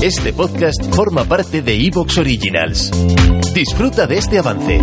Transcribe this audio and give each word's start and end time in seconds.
Este 0.00 0.32
podcast 0.32 0.94
forma 0.94 1.24
parte 1.24 1.60
de 1.60 1.74
Evox 1.74 2.18
Originals. 2.18 2.92
Disfruta 3.52 4.06
de 4.06 4.18
este 4.18 4.38
avance. 4.38 4.80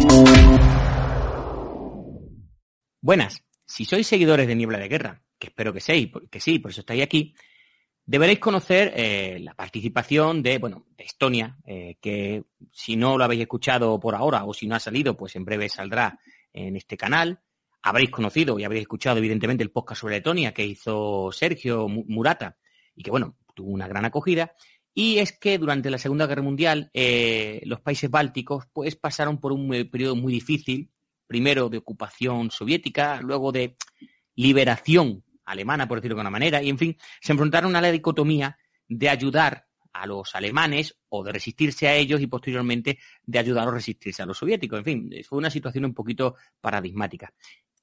Buenas, 2.99 3.41
si 3.65 3.85
sois 3.85 4.05
seguidores 4.05 4.45
de 4.45 4.55
Niebla 4.55 4.77
de 4.77 4.89
Guerra, 4.89 5.23
que 5.39 5.47
espero 5.47 5.71
que, 5.71 5.79
seáis, 5.79 6.11
que 6.29 6.41
sí, 6.41 6.59
por 6.59 6.71
eso 6.71 6.81
estáis 6.81 7.01
aquí, 7.01 7.33
deberéis 8.05 8.39
conocer 8.39 8.91
eh, 8.93 9.39
la 9.39 9.53
participación 9.53 10.43
de, 10.43 10.57
bueno, 10.57 10.85
de 10.97 11.05
Estonia, 11.05 11.59
eh, 11.65 11.95
que 12.01 12.43
si 12.73 12.97
no 12.97 13.17
lo 13.17 13.23
habéis 13.23 13.43
escuchado 13.43 13.97
por 14.01 14.15
ahora 14.15 14.43
o 14.43 14.53
si 14.53 14.67
no 14.67 14.75
ha 14.75 14.81
salido, 14.81 15.15
pues 15.15 15.37
en 15.37 15.45
breve 15.45 15.69
saldrá 15.69 16.19
en 16.51 16.75
este 16.75 16.97
canal. 16.97 17.39
Habréis 17.81 18.09
conocido 18.09 18.59
y 18.59 18.65
habréis 18.65 18.81
escuchado, 18.81 19.19
evidentemente, 19.19 19.63
el 19.63 19.71
podcast 19.71 20.01
sobre 20.01 20.17
Letonia 20.17 20.53
que 20.53 20.65
hizo 20.65 21.31
Sergio 21.31 21.87
Murata 21.87 22.57
y 22.93 23.01
que, 23.01 23.11
bueno, 23.11 23.37
tuvo 23.53 23.69
una 23.69 23.87
gran 23.87 24.03
acogida. 24.03 24.51
Y 24.97 25.19
es 25.19 25.37
que 25.37 25.57
durante 25.57 25.89
la 25.89 25.97
Segunda 25.97 26.25
Guerra 26.25 26.41
Mundial 26.41 26.89
eh, 26.93 27.61
los 27.65 27.81
países 27.81 28.09
bálticos 28.09 28.63
pues 28.71 28.95
pasaron 28.95 29.41
por 29.41 29.51
un 29.51 29.69
periodo 29.91 30.15
muy 30.15 30.31
difícil, 30.31 30.89
primero 31.27 31.67
de 31.67 31.79
ocupación 31.79 32.49
soviética, 32.49 33.19
luego 33.21 33.51
de 33.51 33.75
liberación 34.35 35.23
alemana, 35.43 35.85
por 35.85 35.97
decirlo 35.97 36.15
de 36.15 36.21
una 36.21 36.29
manera, 36.29 36.63
y 36.63 36.69
en 36.69 36.77
fin, 36.77 36.97
se 37.19 37.33
enfrentaron 37.33 37.75
a 37.75 37.81
la 37.81 37.91
dicotomía 37.91 38.57
de 38.87 39.09
ayudar 39.09 39.67
a 39.91 40.07
los 40.07 40.33
alemanes 40.33 40.97
o 41.09 41.23
de 41.23 41.33
resistirse 41.33 41.87
a 41.87 41.95
ellos 41.95 42.21
y 42.21 42.27
posteriormente 42.27 42.97
de 43.23 43.39
ayudar 43.39 43.67
a 43.67 43.71
resistirse 43.71 44.23
a 44.23 44.25
los 44.25 44.37
soviéticos. 44.37 44.79
En 44.79 44.85
fin, 44.85 45.11
fue 45.27 45.37
una 45.37 45.49
situación 45.49 45.85
un 45.85 45.93
poquito 45.93 46.35
paradigmática. 46.59 47.33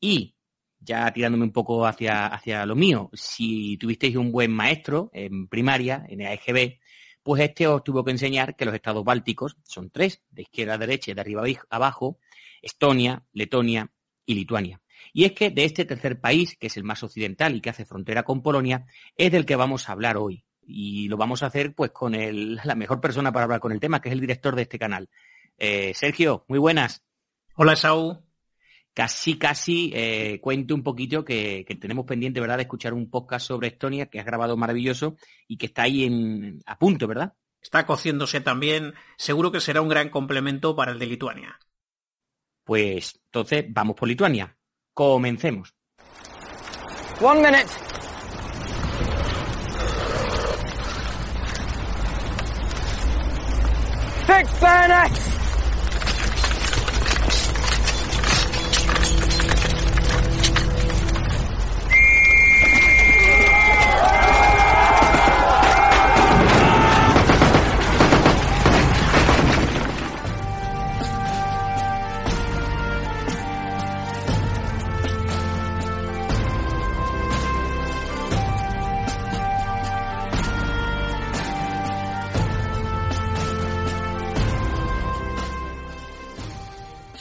Y 0.00 0.34
ya 0.78 1.10
tirándome 1.12 1.44
un 1.44 1.52
poco 1.52 1.86
hacia, 1.86 2.26
hacia 2.26 2.66
lo 2.66 2.74
mío, 2.74 3.08
si 3.12 3.76
tuvisteis 3.78 4.16
un 4.16 4.32
buen 4.32 4.50
maestro 4.50 5.10
en 5.12 5.46
primaria, 5.48 6.04
en 6.08 6.22
AEGB, 6.22 6.80
pues 7.22 7.42
este 7.42 7.66
os 7.66 7.84
tuvo 7.84 8.04
que 8.04 8.10
enseñar 8.10 8.56
que 8.56 8.64
los 8.64 8.74
estados 8.74 9.04
bálticos 9.04 9.56
son 9.64 9.90
tres, 9.90 10.22
de 10.30 10.42
izquierda 10.42 10.74
a 10.74 10.78
derecha 10.78 11.10
y 11.10 11.14
de 11.14 11.20
arriba 11.20 11.42
a 11.42 11.76
abajo, 11.76 12.18
Estonia, 12.60 13.24
Letonia 13.32 13.90
y 14.26 14.34
Lituania. 14.34 14.80
Y 15.12 15.24
es 15.24 15.32
que 15.32 15.50
de 15.50 15.64
este 15.64 15.84
tercer 15.84 16.20
país, 16.20 16.56
que 16.56 16.68
es 16.68 16.76
el 16.76 16.84
más 16.84 17.02
occidental 17.02 17.56
y 17.56 17.60
que 17.60 17.70
hace 17.70 17.84
frontera 17.84 18.22
con 18.22 18.42
Polonia, 18.42 18.86
es 19.16 19.32
del 19.32 19.46
que 19.46 19.56
vamos 19.56 19.88
a 19.88 19.92
hablar 19.92 20.16
hoy. 20.16 20.44
Y 20.64 21.08
lo 21.08 21.16
vamos 21.16 21.42
a 21.42 21.46
hacer 21.46 21.74
pues 21.74 21.90
con 21.90 22.12
la 22.64 22.74
mejor 22.74 23.00
persona 23.00 23.32
para 23.32 23.44
hablar 23.44 23.60
con 23.60 23.72
el 23.72 23.80
tema, 23.80 24.00
que 24.00 24.08
es 24.08 24.12
el 24.12 24.20
director 24.20 24.54
de 24.54 24.62
este 24.62 24.78
canal. 24.78 25.08
Eh, 25.58 25.92
Sergio, 25.94 26.44
muy 26.48 26.58
buenas. 26.58 27.02
Hola, 27.56 27.76
Saúl 27.76 28.18
casi, 28.94 29.38
casi 29.38 29.90
eh, 29.94 30.38
cuente 30.40 30.74
un 30.74 30.82
poquito 30.82 31.24
que, 31.24 31.66
tenemos 31.80 32.06
pendiente, 32.06 32.40
¿verdad?, 32.40 32.56
de 32.56 32.62
escuchar 32.62 32.94
un 32.94 33.10
podcast 33.10 33.46
sobre 33.46 33.68
Estonia 33.68 34.06
que 34.06 34.20
has 34.20 34.26
grabado 34.26 34.56
maravilloso 34.56 35.16
y 35.48 35.56
que 35.56 35.66
está 35.66 35.82
ahí 35.82 36.04
en, 36.04 36.60
a 36.66 36.78
punto, 36.78 37.06
¿verdad? 37.06 37.34
Está 37.60 37.86
cociéndose 37.86 38.40
también. 38.40 38.94
Seguro 39.16 39.52
que 39.52 39.60
será 39.60 39.80
un 39.80 39.88
gran 39.88 40.08
complemento 40.08 40.74
para 40.74 40.92
el 40.92 40.98
de 40.98 41.06
Lituania. 41.06 41.58
Pues 42.64 43.20
entonces 43.26 43.64
vamos 43.68 43.96
por 43.96 44.08
Lituania. 44.08 44.56
Comencemos. 44.92 45.74
One 47.20 47.40
minute. 47.40 47.68
Fix 54.26 54.60
bayonets! 54.60 55.51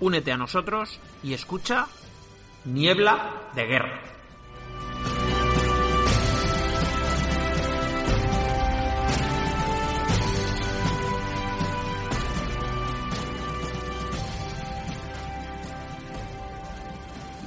únete 0.00 0.32
a 0.32 0.36
nosotros 0.36 0.98
y 1.22 1.34
escucha 1.34 1.86
Niebla 2.64 3.50
de 3.54 3.66
Guerra. 3.66 4.02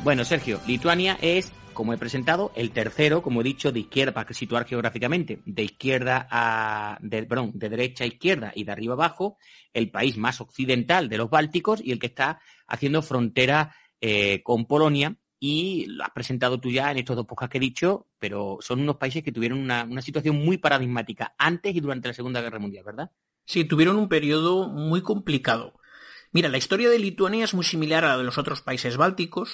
Bueno, 0.03 0.25
Sergio, 0.25 0.59
Lituania 0.67 1.17
es, 1.21 1.53
como 1.73 1.93
he 1.93 1.97
presentado, 1.97 2.51
el 2.55 2.71
tercero, 2.71 3.21
como 3.21 3.41
he 3.41 3.43
dicho, 3.43 3.71
de 3.71 3.81
izquierda, 3.81 4.13
para 4.13 4.33
situar 4.33 4.65
geográficamente, 4.65 5.41
de 5.45 5.63
izquierda 5.63 6.27
a, 6.29 6.97
de, 7.01 7.23
perdón, 7.23 7.51
de 7.55 7.69
derecha 7.69 8.03
a 8.03 8.07
izquierda 8.07 8.51
y 8.55 8.63
de 8.63 8.71
arriba 8.71 8.93
abajo, 8.93 9.37
el 9.73 9.91
país 9.91 10.17
más 10.17 10.41
occidental 10.41 11.09
de 11.09 11.17
los 11.17 11.29
Bálticos 11.29 11.81
y 11.83 11.91
el 11.91 11.99
que 11.99 12.07
está 12.07 12.39
haciendo 12.67 13.01
frontera 13.01 13.75
eh, 14.01 14.41
con 14.43 14.65
Polonia. 14.65 15.17
Y 15.39 15.87
lo 15.87 16.05
has 16.05 16.11
presentado 16.11 16.59
tú 16.59 16.71
ya 16.71 16.89
en 16.89 16.99
estos 16.99 17.17
dos 17.17 17.25
podcasts 17.25 17.51
que 17.51 17.57
he 17.57 17.61
dicho, 17.61 18.07
pero 18.17 18.59
son 18.61 18.79
unos 18.79 18.95
países 18.95 19.23
que 19.23 19.33
tuvieron 19.33 19.59
una, 19.59 19.83
una 19.83 20.01
situación 20.01 20.37
muy 20.37 20.57
paradigmática 20.57 21.35
antes 21.37 21.75
y 21.75 21.81
durante 21.81 22.07
la 22.07 22.13
Segunda 22.13 22.39
Guerra 22.41 22.59
Mundial, 22.59 22.85
¿verdad? 22.85 23.11
Sí, 23.45 23.65
tuvieron 23.65 23.97
un 23.97 24.07
periodo 24.07 24.69
muy 24.69 25.01
complicado. 25.01 25.73
Mira, 26.31 26.49
la 26.49 26.57
historia 26.57 26.89
de 26.89 26.97
Lituania 26.97 27.43
es 27.43 27.53
muy 27.53 27.63
similar 27.63 28.05
a 28.05 28.09
la 28.09 28.17
de 28.17 28.23
los 28.23 28.37
otros 28.37 28.61
países 28.61 28.97
bálticos, 28.97 29.53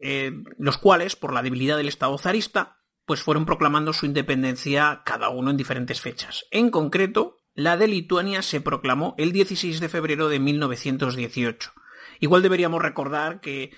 eh, 0.00 0.32
los 0.58 0.78
cuales, 0.78 1.16
por 1.16 1.32
la 1.32 1.42
debilidad 1.42 1.76
del 1.76 1.88
Estado 1.88 2.16
zarista, 2.18 2.78
pues 3.04 3.22
fueron 3.22 3.44
proclamando 3.44 3.92
su 3.92 4.06
independencia 4.06 5.02
cada 5.04 5.30
uno 5.30 5.50
en 5.50 5.56
diferentes 5.56 6.00
fechas. 6.00 6.46
En 6.50 6.70
concreto, 6.70 7.38
la 7.54 7.76
de 7.76 7.88
Lituania 7.88 8.42
se 8.42 8.60
proclamó 8.60 9.14
el 9.18 9.32
16 9.32 9.80
de 9.80 9.88
febrero 9.88 10.28
de 10.28 10.38
1918. 10.38 11.72
Igual 12.20 12.42
deberíamos 12.42 12.80
recordar 12.80 13.40
que 13.40 13.72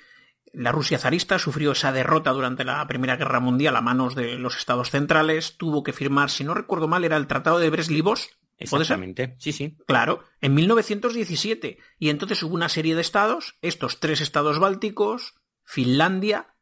la 0.53 0.71
Rusia 0.71 0.99
zarista 0.99 1.39
sufrió 1.39 1.73
esa 1.73 1.93
derrota 1.93 2.31
durante 2.31 2.65
la 2.65 2.87
Primera 2.87 3.17
Guerra 3.17 3.41
Mundial 3.41 3.75
a 3.77 3.81
manos 3.81 4.15
de 4.15 4.37
los 4.37 4.59
estados 4.59 4.91
centrales, 4.91 5.57
tuvo 5.57 5.83
que 5.83 5.95
firmar, 5.95 6.29
si 6.29 6.45
no 6.45 6.53
recuerdo 6.53 6.89
mal, 6.89 7.05
era 7.05 7.17
el 7.17 7.27
Tratado 7.27 7.59
de 7.59 7.71
Brest-Litovsk. 7.71 8.31
Exactamente, 8.59 9.35
sí, 9.39 9.53
sí. 9.53 9.77
Claro, 9.87 10.25
en 10.41 10.55
1917. 10.55 11.79
Y 11.99 12.11
entonces 12.11 12.43
hubo 12.43 12.55
una 12.55 12.69
serie 12.69 12.95
de 12.95 13.01
estados, 13.01 13.57
estos 13.63 13.99
tres 13.99 14.21
estados 14.21 14.59
bálticos, 14.59 15.35
Finlandia 15.73 16.55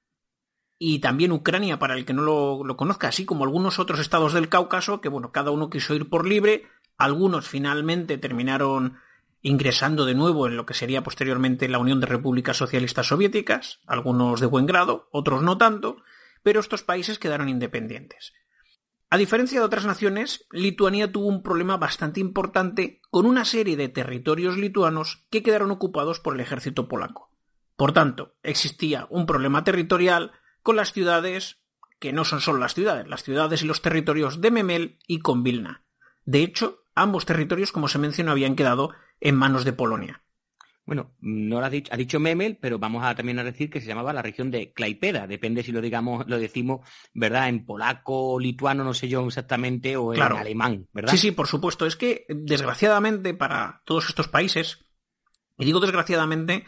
y 0.78 1.00
también 1.00 1.32
Ucrania, 1.32 1.80
para 1.80 1.94
el 1.94 2.04
que 2.04 2.12
no 2.12 2.22
lo, 2.22 2.76
conozca, 2.76 3.08
así 3.08 3.24
como 3.24 3.42
algunos 3.42 3.80
otros 3.80 3.98
estados 3.98 4.34
del 4.34 4.48
Cáucaso, 4.48 5.00
que 5.00 5.08
bueno, 5.08 5.32
cada 5.32 5.50
uno 5.50 5.68
quiso 5.68 5.96
ir 5.96 6.08
por 6.08 6.28
libre, 6.28 6.68
algunos 6.96 7.48
finalmente 7.48 8.18
terminaron 8.18 8.98
ingresando 9.42 10.04
de 10.04 10.14
nuevo 10.14 10.46
en 10.46 10.56
lo 10.56 10.64
que 10.64 10.74
sería 10.74 11.02
posteriormente 11.02 11.68
la 11.68 11.80
Unión 11.80 11.98
de 11.98 12.06
Repúblicas 12.06 12.56
Socialistas 12.56 13.08
Soviéticas, 13.08 13.80
algunos 13.84 14.38
de 14.38 14.46
buen 14.46 14.66
grado, 14.66 15.08
otros 15.10 15.42
no 15.42 15.58
tanto, 15.58 15.96
pero 16.44 16.60
estos 16.60 16.84
países 16.84 17.18
quedaron 17.18 17.48
independientes. 17.48 18.32
A 19.10 19.16
diferencia 19.16 19.58
de 19.58 19.66
otras 19.66 19.86
naciones, 19.86 20.46
Lituania 20.52 21.10
tuvo 21.10 21.26
un 21.26 21.42
problema 21.42 21.76
bastante 21.78 22.20
importante 22.20 23.00
con 23.10 23.26
una 23.26 23.44
serie 23.44 23.76
de 23.76 23.88
territorios 23.88 24.56
lituanos 24.56 25.26
que 25.30 25.42
quedaron 25.42 25.72
ocupados 25.72 26.20
por 26.20 26.34
el 26.34 26.40
ejército 26.40 26.86
polaco. 26.86 27.29
Por 27.80 27.92
tanto, 27.92 28.34
existía 28.42 29.06
un 29.08 29.24
problema 29.24 29.64
territorial 29.64 30.32
con 30.62 30.76
las 30.76 30.92
ciudades 30.92 31.62
que 31.98 32.12
no 32.12 32.26
son 32.26 32.42
solo 32.42 32.58
las 32.58 32.74
ciudades, 32.74 33.08
las 33.08 33.22
ciudades 33.22 33.62
y 33.62 33.66
los 33.66 33.80
territorios 33.80 34.42
de 34.42 34.50
Memel 34.50 34.98
y 35.06 35.20
con 35.20 35.42
Vilna. 35.42 35.82
De 36.26 36.42
hecho, 36.42 36.84
ambos 36.94 37.24
territorios, 37.24 37.72
como 37.72 37.88
se 37.88 37.98
mencionó, 37.98 38.32
habían 38.32 38.54
quedado 38.54 38.90
en 39.18 39.34
manos 39.34 39.64
de 39.64 39.72
Polonia. 39.72 40.22
Bueno, 40.84 41.14
no 41.20 41.58
lo 41.58 41.64
ha 41.64 41.70
dicho, 41.70 41.90
ha 41.90 41.96
dicho 41.96 42.20
Memel, 42.20 42.58
pero 42.60 42.78
vamos 42.78 43.02
a 43.02 43.14
también 43.14 43.38
a 43.38 43.44
decir 43.44 43.70
que 43.70 43.80
se 43.80 43.86
llamaba 43.86 44.12
la 44.12 44.20
región 44.20 44.50
de 44.50 44.74
Klaipeda. 44.74 45.26
Depende 45.26 45.62
si 45.62 45.72
lo 45.72 45.80
digamos, 45.80 46.28
lo 46.28 46.38
decimos, 46.38 46.86
¿verdad? 47.14 47.48
En 47.48 47.64
polaco, 47.64 48.38
lituano, 48.38 48.84
no 48.84 48.92
sé 48.92 49.08
yo 49.08 49.26
exactamente, 49.26 49.96
o 49.96 50.12
en 50.12 50.20
alemán, 50.20 50.86
¿verdad? 50.92 51.12
Sí, 51.12 51.16
sí, 51.16 51.30
por 51.30 51.46
supuesto. 51.46 51.86
Es 51.86 51.96
que, 51.96 52.26
desgraciadamente, 52.28 53.32
para 53.32 53.80
todos 53.86 54.06
estos 54.10 54.28
países, 54.28 54.84
y 55.56 55.64
digo 55.64 55.80
desgraciadamente 55.80 56.66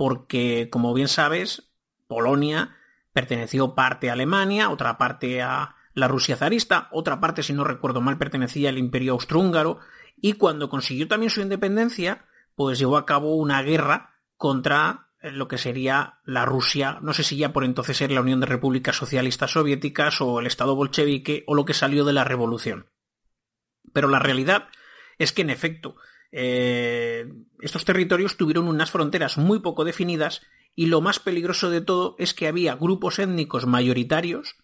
porque, 0.00 0.70
como 0.70 0.94
bien 0.94 1.08
sabes, 1.08 1.74
Polonia 2.06 2.74
perteneció 3.12 3.74
parte 3.74 4.08
a 4.08 4.14
Alemania, 4.14 4.70
otra 4.70 4.96
parte 4.96 5.42
a 5.42 5.76
la 5.92 6.08
Rusia 6.08 6.36
zarista, 6.36 6.88
otra 6.90 7.20
parte, 7.20 7.42
si 7.42 7.52
no 7.52 7.64
recuerdo 7.64 8.00
mal, 8.00 8.16
pertenecía 8.16 8.70
al 8.70 8.78
Imperio 8.78 9.12
Austrohúngaro, 9.12 9.78
y 10.16 10.32
cuando 10.32 10.70
consiguió 10.70 11.06
también 11.06 11.28
su 11.28 11.42
independencia, 11.42 12.24
pues 12.54 12.78
llevó 12.78 12.96
a 12.96 13.04
cabo 13.04 13.36
una 13.36 13.60
guerra 13.60 14.14
contra 14.38 15.08
eh, 15.20 15.32
lo 15.32 15.48
que 15.48 15.58
sería 15.58 16.20
la 16.24 16.46
Rusia, 16.46 16.98
no 17.02 17.12
sé 17.12 17.22
si 17.22 17.36
ya 17.36 17.52
por 17.52 17.64
entonces 17.64 18.00
era 18.00 18.14
la 18.14 18.22
Unión 18.22 18.40
de 18.40 18.46
Repúblicas 18.46 18.96
Socialistas 18.96 19.50
Soviéticas 19.50 20.22
o 20.22 20.40
el 20.40 20.46
Estado 20.46 20.74
bolchevique 20.74 21.44
o 21.46 21.54
lo 21.54 21.66
que 21.66 21.74
salió 21.74 22.06
de 22.06 22.14
la 22.14 22.24
revolución. 22.24 22.86
Pero 23.92 24.08
la 24.08 24.18
realidad 24.18 24.68
es 25.18 25.34
que 25.34 25.42
en 25.42 25.50
efecto 25.50 25.96
eh, 26.32 27.32
estos 27.60 27.84
territorios 27.84 28.36
tuvieron 28.36 28.68
unas 28.68 28.90
fronteras 28.90 29.38
muy 29.38 29.60
poco 29.60 29.84
definidas 29.84 30.42
y 30.74 30.86
lo 30.86 31.00
más 31.00 31.18
peligroso 31.18 31.70
de 31.70 31.80
todo 31.80 32.14
es 32.18 32.34
que 32.34 32.48
había 32.48 32.76
grupos 32.76 33.18
étnicos 33.18 33.66
mayoritarios, 33.66 34.56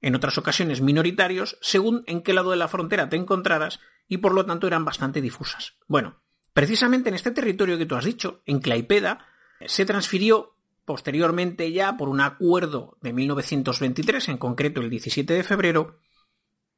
en 0.00 0.14
otras 0.14 0.38
ocasiones 0.38 0.80
minoritarios, 0.80 1.58
según 1.60 2.04
en 2.06 2.22
qué 2.22 2.32
lado 2.32 2.52
de 2.52 2.56
la 2.56 2.68
frontera 2.68 3.08
te 3.08 3.16
encontraras 3.16 3.80
y 4.06 4.18
por 4.18 4.32
lo 4.32 4.46
tanto 4.46 4.66
eran 4.66 4.84
bastante 4.84 5.20
difusas. 5.20 5.74
Bueno, 5.88 6.20
Precisamente 6.58 7.08
en 7.08 7.14
este 7.14 7.30
territorio 7.30 7.78
que 7.78 7.86
tú 7.86 7.94
has 7.94 8.04
dicho, 8.04 8.42
en 8.44 8.58
Claipeda, 8.58 9.24
se 9.64 9.86
transfirió 9.86 10.56
posteriormente 10.84 11.70
ya 11.70 11.96
por 11.96 12.08
un 12.08 12.20
acuerdo 12.20 12.98
de 13.00 13.12
1923, 13.12 14.30
en 14.30 14.38
concreto 14.38 14.80
el 14.80 14.90
17 14.90 15.34
de 15.34 15.44
febrero, 15.44 16.00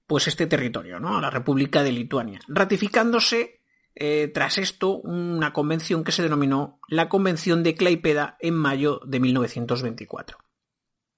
pues 0.07 0.29
este 0.29 0.47
territorio, 0.47 1.01
¿no? 1.01 1.17
A 1.17 1.23
la 1.23 1.31
República 1.31 1.83
de 1.83 1.93
Lituania, 1.93 2.41
ratificándose 2.47 3.60
eh, 3.95 4.31
tras 4.33 4.59
esto 4.59 4.97
una 4.99 5.53
convención 5.53 6.05
que 6.05 6.13
se 6.13 6.23
denominó 6.23 6.81
la 6.89 7.09
Convención 7.09 7.63
de 7.63 7.75
Claipeda 7.75 8.37
en 8.41 8.55
mayo 8.55 9.01
de 9.05 9.21
1924. 9.21 10.39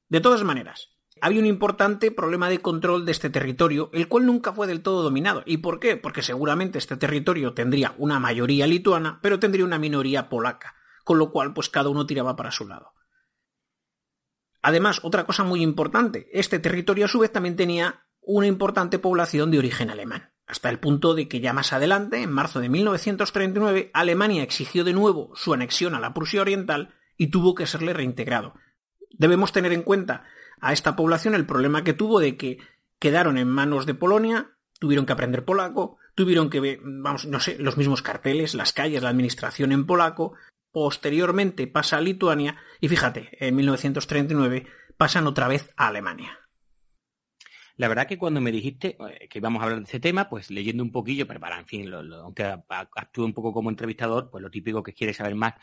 De 0.08 0.20
todas 0.20 0.42
maneras, 0.44 0.90
había 1.20 1.40
un 1.40 1.46
importante 1.46 2.10
problema 2.10 2.48
de 2.48 2.60
control 2.60 3.06
de 3.06 3.12
este 3.12 3.30
territorio, 3.30 3.90
el 3.92 4.08
cual 4.08 4.26
nunca 4.26 4.52
fue 4.52 4.66
del 4.66 4.82
todo 4.82 5.02
dominado. 5.02 5.44
¿Y 5.46 5.58
por 5.58 5.78
qué? 5.78 5.96
Porque 5.96 6.22
seguramente 6.22 6.78
este 6.78 6.96
territorio 6.96 7.54
tendría 7.54 7.94
una 7.96 8.18
mayoría 8.18 8.66
lituana, 8.66 9.20
pero 9.22 9.38
tendría 9.38 9.64
una 9.64 9.78
minoría 9.78 10.28
polaca, 10.28 10.74
con 11.04 11.18
lo 11.18 11.30
cual 11.30 11.54
pues 11.54 11.68
cada 11.68 11.90
uno 11.90 12.06
tiraba 12.06 12.34
para 12.34 12.50
su 12.50 12.66
lado. 12.66 12.94
Además, 14.62 15.00
otra 15.04 15.24
cosa 15.24 15.44
muy 15.44 15.62
importante, 15.62 16.28
este 16.32 16.58
territorio 16.58 17.04
a 17.04 17.08
su 17.08 17.20
vez 17.20 17.30
también 17.30 17.54
tenía 17.54 18.04
una 18.20 18.46
importante 18.48 18.98
población 18.98 19.50
de 19.50 19.58
origen 19.58 19.90
alemán, 19.90 20.31
hasta 20.52 20.68
el 20.68 20.78
punto 20.78 21.14
de 21.14 21.28
que 21.28 21.40
ya 21.40 21.54
más 21.54 21.72
adelante, 21.72 22.22
en 22.22 22.30
marzo 22.30 22.60
de 22.60 22.68
1939, 22.68 23.90
Alemania 23.94 24.42
exigió 24.42 24.84
de 24.84 24.92
nuevo 24.92 25.32
su 25.34 25.54
anexión 25.54 25.94
a 25.94 26.00
la 26.00 26.12
Prusia 26.12 26.42
Oriental 26.42 26.94
y 27.16 27.28
tuvo 27.28 27.54
que 27.54 27.66
serle 27.66 27.94
reintegrado. 27.94 28.54
Debemos 29.12 29.52
tener 29.52 29.72
en 29.72 29.82
cuenta 29.82 30.24
a 30.60 30.74
esta 30.74 30.94
población 30.94 31.34
el 31.34 31.46
problema 31.46 31.84
que 31.84 31.94
tuvo 31.94 32.20
de 32.20 32.36
que 32.36 32.58
quedaron 32.98 33.38
en 33.38 33.48
manos 33.48 33.86
de 33.86 33.94
Polonia, 33.94 34.50
tuvieron 34.78 35.06
que 35.06 35.14
aprender 35.14 35.46
polaco, 35.46 35.96
tuvieron 36.14 36.50
que 36.50 36.60
ver, 36.60 36.80
vamos, 36.82 37.24
no 37.24 37.40
sé, 37.40 37.56
los 37.58 37.78
mismos 37.78 38.02
carteles, 38.02 38.54
las 38.54 38.74
calles, 38.74 39.02
la 39.02 39.08
administración 39.08 39.72
en 39.72 39.86
polaco, 39.86 40.34
posteriormente 40.70 41.66
pasa 41.66 41.96
a 41.96 42.02
Lituania 42.02 42.58
y 42.78 42.88
fíjate, 42.88 43.30
en 43.40 43.56
1939 43.56 44.66
pasan 44.98 45.26
otra 45.26 45.48
vez 45.48 45.70
a 45.78 45.86
Alemania. 45.86 46.41
La 47.76 47.88
verdad 47.88 48.06
que 48.06 48.18
cuando 48.18 48.40
me 48.40 48.52
dijiste 48.52 48.96
eh, 49.10 49.28
que 49.28 49.38
íbamos 49.38 49.60
a 49.60 49.64
hablar 49.64 49.78
de 49.78 49.84
este 49.84 50.00
tema, 50.00 50.28
pues 50.28 50.50
leyendo 50.50 50.82
un 50.82 50.92
poquillo, 50.92 51.26
pero 51.26 51.40
para, 51.40 51.58
en 51.58 51.66
fin, 51.66 51.92
aunque 51.92 52.44
actúe 52.44 53.24
un 53.24 53.32
poco 53.32 53.52
como 53.52 53.70
entrevistador, 53.70 54.30
pues 54.30 54.42
lo 54.42 54.50
típico 54.50 54.82
que 54.82 54.92
quiere 54.92 55.14
saber 55.14 55.34
más 55.34 55.54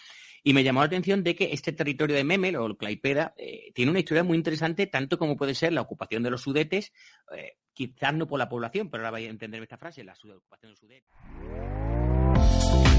y 0.43 0.53
me 0.53 0.63
llamó 0.63 0.81
la 0.81 0.87
atención 0.87 1.23
de 1.23 1.35
que 1.35 1.49
este 1.51 1.73
territorio 1.73 2.15
de 2.15 2.23
Memel 2.23 2.55
o 2.55 2.77
Claipeda 2.77 3.33
eh, 3.37 3.71
tiene 3.73 3.91
una 3.91 3.99
historia 3.99 4.23
muy 4.23 4.37
interesante, 4.37 4.87
tanto 4.87 5.17
como 5.17 5.37
puede 5.37 5.53
ser 5.53 5.73
la 5.73 5.81
ocupación 5.81 6.23
de 6.23 6.31
los 6.31 6.41
sudetes, 6.41 6.93
eh, 7.35 7.57
quizás 7.73 8.13
no 8.13 8.27
por 8.27 8.39
la 8.39 8.49
población, 8.49 8.89
pero 8.89 9.01
ahora 9.01 9.11
vais 9.11 9.27
a 9.27 9.31
entender 9.31 9.61
esta 9.61 9.77
frase, 9.77 10.03
la 10.03 10.13
ocupación 10.13 10.61
de 10.61 10.69
los 10.69 10.79
sudetes. 10.79 11.78